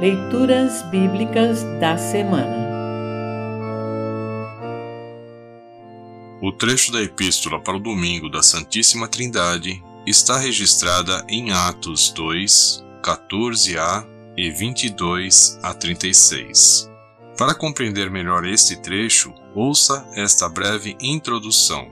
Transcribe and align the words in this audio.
Leituras 0.00 0.82
Bíblicas 0.92 1.64
da 1.80 1.98
Semana 1.98 2.68
O 6.40 6.52
trecho 6.52 6.92
da 6.92 7.02
Epístola 7.02 7.60
para 7.60 7.76
o 7.76 7.80
Domingo 7.80 8.28
da 8.30 8.40
Santíssima 8.40 9.08
Trindade 9.08 9.82
está 10.06 10.38
registrada 10.38 11.26
em 11.28 11.50
Atos 11.50 12.12
2, 12.12 12.84
14a 13.02 14.06
e 14.36 14.52
22 14.52 15.58
a 15.64 15.74
36. 15.74 16.88
Para 17.36 17.52
compreender 17.52 18.08
melhor 18.08 18.46
este 18.46 18.80
trecho, 18.80 19.34
ouça 19.52 20.08
esta 20.14 20.48
breve 20.48 20.96
introdução. 21.00 21.88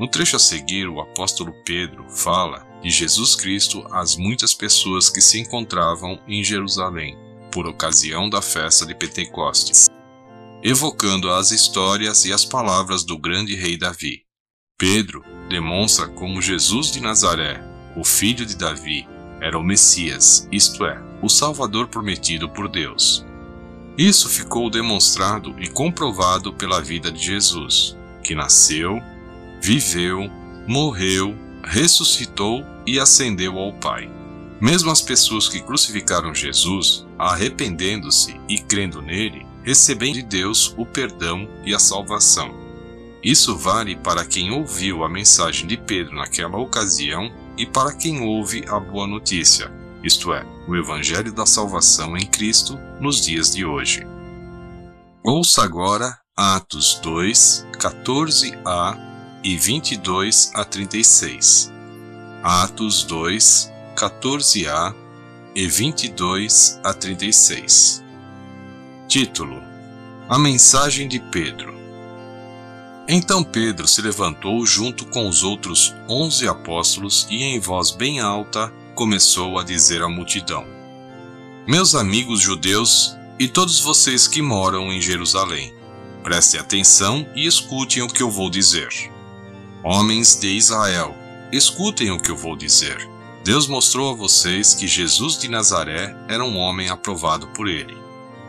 No 0.00 0.08
trecho 0.08 0.36
a 0.36 0.38
seguir, 0.38 0.88
o 0.88 1.02
apóstolo 1.02 1.52
Pedro 1.66 2.08
fala 2.08 2.66
de 2.80 2.88
Jesus 2.88 3.36
Cristo 3.36 3.86
às 3.90 4.16
muitas 4.16 4.54
pessoas 4.54 5.10
que 5.10 5.20
se 5.20 5.38
encontravam 5.38 6.18
em 6.26 6.42
Jerusalém 6.42 7.25
por 7.56 7.66
ocasião 7.66 8.28
da 8.28 8.42
festa 8.42 8.84
de 8.84 8.94
Pentecostes, 8.94 9.88
evocando 10.62 11.30
as 11.30 11.52
histórias 11.52 12.26
e 12.26 12.32
as 12.34 12.44
palavras 12.44 13.02
do 13.02 13.16
grande 13.16 13.54
rei 13.54 13.78
Davi. 13.78 14.24
Pedro 14.76 15.24
demonstra 15.48 16.06
como 16.06 16.42
Jesus 16.42 16.92
de 16.92 17.00
Nazaré, 17.00 17.64
o 17.96 18.04
filho 18.04 18.44
de 18.44 18.54
Davi, 18.58 19.08
era 19.40 19.58
o 19.58 19.62
Messias, 19.62 20.46
isto 20.52 20.84
é, 20.84 21.00
o 21.22 21.30
Salvador 21.30 21.88
prometido 21.88 22.46
por 22.46 22.68
Deus. 22.68 23.24
Isso 23.96 24.28
ficou 24.28 24.68
demonstrado 24.68 25.56
e 25.58 25.66
comprovado 25.66 26.52
pela 26.52 26.82
vida 26.82 27.10
de 27.10 27.24
Jesus, 27.24 27.96
que 28.22 28.34
nasceu, 28.34 29.00
viveu, 29.62 30.30
morreu, 30.68 31.34
ressuscitou 31.64 32.62
e 32.86 33.00
ascendeu 33.00 33.58
ao 33.58 33.72
Pai. 33.72 34.10
Mesmo 34.60 34.90
as 34.90 35.00
pessoas 35.00 35.48
que 35.48 35.60
crucificaram 35.60 36.34
Jesus, 36.34 37.06
arrependendo-se 37.18 38.40
e 38.48 38.58
crendo 38.58 39.02
nele, 39.02 39.46
recebem 39.62 40.12
de 40.12 40.22
Deus 40.22 40.74
o 40.78 40.86
perdão 40.86 41.48
e 41.64 41.74
a 41.74 41.78
salvação. 41.78 42.54
Isso 43.22 43.56
vale 43.56 43.96
para 43.96 44.24
quem 44.24 44.52
ouviu 44.52 45.02
a 45.02 45.08
mensagem 45.08 45.66
de 45.66 45.76
Pedro 45.76 46.14
naquela 46.14 46.56
ocasião 46.56 47.30
e 47.58 47.66
para 47.66 47.92
quem 47.92 48.22
ouve 48.22 48.64
a 48.68 48.78
boa 48.78 49.06
notícia, 49.06 49.70
isto 50.02 50.32
é, 50.32 50.46
o 50.68 50.76
Evangelho 50.76 51.32
da 51.32 51.44
salvação 51.44 52.16
em 52.16 52.24
Cristo 52.26 52.78
nos 53.00 53.20
dias 53.20 53.52
de 53.52 53.64
hoje. 53.64 54.06
Ouça 55.24 55.64
agora 55.64 56.16
Atos 56.36 57.00
2, 57.02 57.66
14a 57.72 58.96
e 59.42 59.56
22 59.56 60.52
a 60.54 60.64
36. 60.64 61.72
Atos 62.42 63.02
2, 63.02 63.72
14a 63.96 64.94
e 65.54 65.66
22 65.66 66.78
a 66.84 66.92
36. 66.92 68.04
Título: 69.08 69.62
A 70.28 70.38
mensagem 70.38 71.08
de 71.08 71.18
Pedro. 71.18 71.74
Então 73.08 73.42
Pedro 73.42 73.88
se 73.88 74.02
levantou 74.02 74.66
junto 74.66 75.06
com 75.06 75.26
os 75.26 75.42
outros 75.42 75.94
onze 76.06 76.46
apóstolos 76.46 77.26
e, 77.30 77.42
em 77.42 77.58
voz 77.58 77.90
bem 77.90 78.20
alta, 78.20 78.70
começou 78.94 79.58
a 79.58 79.64
dizer 79.64 80.02
à 80.02 80.08
multidão: 80.10 80.66
Meus 81.66 81.94
amigos 81.94 82.40
judeus 82.40 83.16
e 83.38 83.48
todos 83.48 83.80
vocês 83.80 84.28
que 84.28 84.42
moram 84.42 84.92
em 84.92 85.00
Jerusalém, 85.00 85.72
prestem 86.22 86.60
atenção 86.60 87.26
e 87.34 87.46
escutem 87.46 88.02
o 88.02 88.08
que 88.08 88.22
eu 88.22 88.30
vou 88.30 88.50
dizer. 88.50 88.88
Homens 89.82 90.38
de 90.38 90.48
Israel, 90.48 91.14
escutem 91.50 92.10
o 92.10 92.20
que 92.20 92.30
eu 92.30 92.36
vou 92.36 92.56
dizer. 92.56 93.15
Deus 93.46 93.68
mostrou 93.68 94.10
a 94.10 94.16
vocês 94.16 94.74
que 94.74 94.88
Jesus 94.88 95.38
de 95.38 95.46
Nazaré 95.48 96.16
era 96.26 96.44
um 96.44 96.56
homem 96.56 96.88
aprovado 96.88 97.46
por 97.50 97.68
ele, 97.68 97.96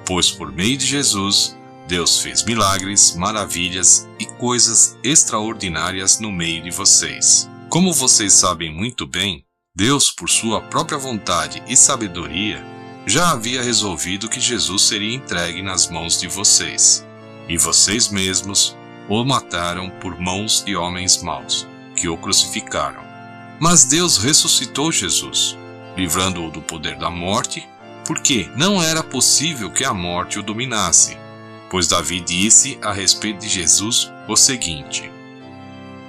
pois 0.03 0.31
por 0.31 0.51
meio 0.51 0.75
de 0.75 0.87
Jesus, 0.87 1.55
Deus 1.87 2.19
fez 2.19 2.43
milagres, 2.43 3.15
maravilhas 3.15 4.09
e 4.19 4.25
coisas 4.25 4.97
extraordinárias 5.03 6.19
no 6.19 6.31
meio 6.31 6.63
de 6.63 6.71
vocês. 6.71 7.47
Como 7.69 7.93
vocês 7.93 8.33
sabem 8.33 8.73
muito 8.73 9.05
bem, 9.05 9.45
Deus, 9.75 10.09
por 10.09 10.31
sua 10.31 10.61
própria 10.61 10.97
vontade 10.97 11.61
e 11.67 11.77
sabedoria, 11.77 12.65
já 13.05 13.30
havia 13.30 13.61
resolvido 13.61 14.27
que 14.27 14.39
Jesus 14.39 14.81
seria 14.87 15.13
entregue 15.13 15.61
nas 15.61 15.87
mãos 15.91 16.19
de 16.19 16.27
vocês, 16.27 17.05
e 17.47 17.55
vocês 17.55 18.09
mesmos 18.09 18.75
o 19.07 19.23
mataram 19.23 19.91
por 20.02 20.19
mãos 20.19 20.63
de 20.65 20.75
homens 20.75 21.21
maus, 21.21 21.67
que 21.95 22.09
o 22.09 22.17
crucificaram. 22.17 23.06
Mas 23.59 23.83
Deus 23.83 24.17
ressuscitou 24.17 24.91
Jesus, 24.91 25.57
livrando-o 25.95 26.51
do 26.51 26.61
poder 26.61 26.95
da 26.97 27.09
morte, 27.09 27.67
porque 28.05 28.49
não 28.55 28.81
era 28.81 29.03
possível 29.03 29.71
que 29.71 29.83
a 29.83 29.93
morte 29.93 30.39
o 30.39 30.43
dominasse. 30.43 31.17
Pois 31.69 31.87
Davi 31.87 32.21
disse 32.21 32.77
a 32.81 32.93
respeito 32.93 33.41
de 33.41 33.49
Jesus 33.49 34.11
o 34.27 34.35
seguinte: 34.35 35.11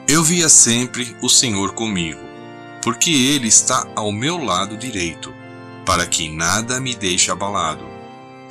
Eu 0.07 0.23
via 0.23 0.49
sempre 0.49 1.17
o 1.23 1.29
Senhor 1.29 1.73
comigo, 1.73 2.21
porque 2.83 3.11
ele 3.11 3.49
está 3.49 3.87
ao 3.97 4.13
meu 4.13 4.37
lado 4.37 4.77
direito, 4.77 5.35
para 5.85 6.07
que 6.07 6.29
nada 6.29 6.81
me 6.81 6.95
deixe 6.95 7.31
abalado. 7.31 7.85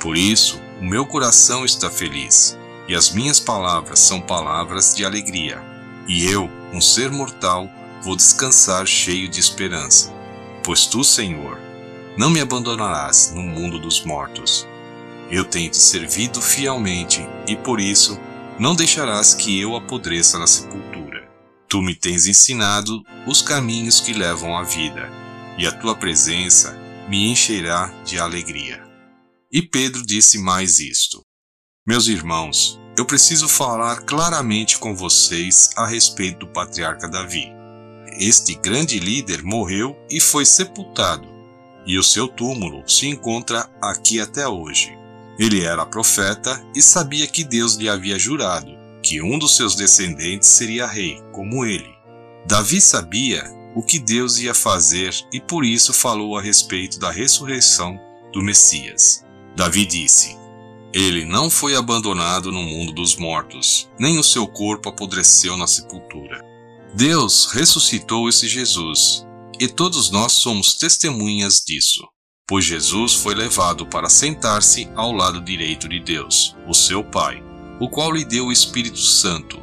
Por 0.00 0.16
isso, 0.16 0.60
o 0.80 0.84
meu 0.84 1.06
coração 1.06 1.64
está 1.64 1.88
feliz, 1.88 2.58
e 2.86 2.94
as 2.94 3.10
minhas 3.10 3.40
palavras 3.40 4.00
são 4.00 4.20
palavras 4.20 4.94
de 4.94 5.04
alegria. 5.04 5.62
E 6.06 6.26
eu, 6.26 6.50
um 6.72 6.80
ser 6.80 7.10
mortal, 7.10 7.70
vou 8.02 8.16
descansar 8.16 8.86
cheio 8.86 9.28
de 9.28 9.40
esperança. 9.40 10.12
Pois 10.62 10.86
tu, 10.86 11.02
Senhor, 11.02 11.58
não 12.16 12.30
me 12.30 12.40
abandonarás 12.40 13.32
no 13.34 13.42
mundo 13.42 13.78
dos 13.78 14.04
mortos. 14.04 14.66
Eu 15.30 15.44
tenho 15.44 15.70
te 15.70 15.76
servido 15.76 16.40
fielmente 16.40 17.26
e 17.46 17.56
por 17.56 17.80
isso 17.80 18.18
não 18.58 18.74
deixarás 18.74 19.34
que 19.34 19.60
eu 19.60 19.76
apodreça 19.76 20.38
na 20.38 20.46
sepultura. 20.46 21.28
Tu 21.68 21.82
me 21.82 21.94
tens 21.94 22.26
ensinado 22.26 23.02
os 23.26 23.42
caminhos 23.42 24.00
que 24.00 24.12
levam 24.12 24.56
à 24.56 24.62
vida, 24.62 25.10
e 25.58 25.66
a 25.66 25.72
tua 25.72 25.94
presença 25.94 26.72
me 27.08 27.30
encherá 27.30 27.92
de 28.04 28.18
alegria. 28.18 28.82
E 29.52 29.60
Pedro 29.60 30.04
disse 30.04 30.38
mais 30.38 30.80
isto: 30.80 31.20
Meus 31.86 32.08
irmãos, 32.08 32.80
eu 32.96 33.04
preciso 33.04 33.48
falar 33.48 34.00
claramente 34.02 34.78
com 34.78 34.94
vocês 34.94 35.70
a 35.76 35.86
respeito 35.86 36.40
do 36.40 36.48
patriarca 36.48 37.06
Davi 37.06 37.57
este 38.18 38.54
grande 38.54 38.98
líder 38.98 39.42
morreu 39.42 39.96
e 40.10 40.20
foi 40.20 40.44
sepultado, 40.44 41.28
e 41.86 41.98
o 41.98 42.02
seu 42.02 42.26
túmulo 42.28 42.82
se 42.86 43.06
encontra 43.06 43.70
aqui 43.80 44.20
até 44.20 44.46
hoje. 44.46 44.96
Ele 45.38 45.62
era 45.62 45.86
profeta 45.86 46.62
e 46.74 46.82
sabia 46.82 47.26
que 47.26 47.44
Deus 47.44 47.76
lhe 47.76 47.88
havia 47.88 48.18
jurado 48.18 48.78
que 49.02 49.22
um 49.22 49.38
dos 49.38 49.56
seus 49.56 49.74
descendentes 49.74 50.48
seria 50.48 50.86
rei, 50.86 51.22
como 51.32 51.64
ele. 51.64 51.88
Davi 52.46 52.80
sabia 52.80 53.44
o 53.74 53.82
que 53.82 53.98
Deus 53.98 54.38
ia 54.38 54.54
fazer 54.54 55.14
e 55.32 55.40
por 55.40 55.64
isso 55.64 55.92
falou 55.92 56.36
a 56.36 56.42
respeito 56.42 56.98
da 56.98 57.10
ressurreição 57.10 57.98
do 58.32 58.42
Messias. 58.42 59.24
Davi 59.56 59.86
disse: 59.86 60.36
Ele 60.92 61.24
não 61.24 61.48
foi 61.48 61.76
abandonado 61.76 62.50
no 62.50 62.62
mundo 62.62 62.92
dos 62.92 63.16
mortos, 63.16 63.90
nem 63.98 64.18
o 64.18 64.24
seu 64.24 64.46
corpo 64.46 64.88
apodreceu 64.88 65.56
na 65.56 65.66
sepultura. 65.66 66.44
Deus 66.98 67.46
ressuscitou 67.52 68.28
esse 68.28 68.48
Jesus, 68.48 69.24
e 69.60 69.68
todos 69.68 70.10
nós 70.10 70.32
somos 70.32 70.74
testemunhas 70.74 71.62
disso, 71.64 72.04
pois 72.44 72.64
Jesus 72.64 73.14
foi 73.14 73.36
levado 73.36 73.86
para 73.86 74.08
sentar-se 74.08 74.90
ao 74.96 75.12
lado 75.12 75.40
direito 75.40 75.88
de 75.88 76.00
Deus, 76.00 76.56
o 76.66 76.74
seu 76.74 77.04
Pai, 77.04 77.40
o 77.78 77.88
qual 77.88 78.10
lhe 78.10 78.24
deu 78.24 78.46
o 78.46 78.52
Espírito 78.52 78.98
Santo, 78.98 79.62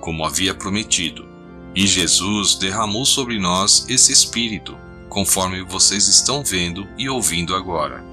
como 0.00 0.24
havia 0.24 0.54
prometido. 0.54 1.26
E 1.74 1.84
Jesus 1.84 2.54
derramou 2.54 3.04
sobre 3.04 3.40
nós 3.40 3.84
esse 3.88 4.12
Espírito, 4.12 4.78
conforme 5.08 5.64
vocês 5.64 6.06
estão 6.06 6.44
vendo 6.44 6.86
e 6.96 7.08
ouvindo 7.08 7.56
agora. 7.56 8.04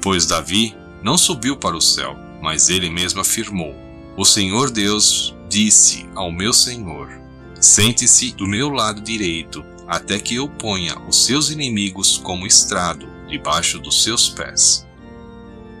Pois 0.00 0.24
Davi 0.24 0.74
não 1.02 1.18
subiu 1.18 1.54
para 1.54 1.76
o 1.76 1.82
céu, 1.82 2.16
mas 2.40 2.70
ele 2.70 2.88
mesmo 2.88 3.20
afirmou: 3.20 3.74
O 4.16 4.24
Senhor 4.24 4.70
Deus 4.70 5.34
disse 5.50 6.08
ao 6.14 6.32
meu 6.32 6.54
Senhor: 6.54 7.25
Sente-se 7.66 8.30
do 8.30 8.46
meu 8.46 8.70
lado 8.70 9.00
direito, 9.00 9.64
até 9.88 10.20
que 10.20 10.36
eu 10.36 10.48
ponha 10.48 10.96
os 11.08 11.26
seus 11.26 11.50
inimigos 11.50 12.16
como 12.16 12.46
estrado 12.46 13.08
debaixo 13.28 13.80
dos 13.80 14.04
seus 14.04 14.28
pés. 14.28 14.86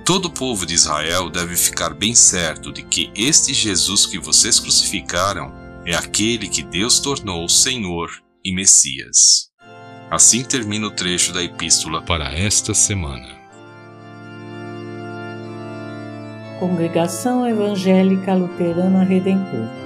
Todo 0.04 0.26
o 0.26 0.30
povo 0.32 0.66
de 0.66 0.74
Israel 0.74 1.30
deve 1.30 1.54
ficar 1.54 1.94
bem 1.94 2.12
certo 2.12 2.72
de 2.72 2.82
que 2.82 3.12
este 3.14 3.54
Jesus 3.54 4.04
que 4.04 4.18
vocês 4.18 4.58
crucificaram 4.58 5.54
é 5.86 5.94
aquele 5.94 6.48
que 6.48 6.64
Deus 6.64 6.98
tornou 6.98 7.48
Senhor 7.48 8.10
e 8.44 8.52
Messias. 8.52 9.48
Assim 10.10 10.42
termina 10.42 10.88
o 10.88 10.90
trecho 10.90 11.32
da 11.32 11.40
epístola 11.40 12.02
para 12.02 12.36
esta 12.36 12.74
semana. 12.74 13.28
Congregação 16.58 17.46
Evangélica 17.46 18.34
Luterana 18.34 19.04
Redentor 19.04 19.85